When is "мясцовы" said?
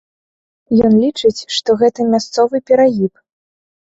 2.13-2.61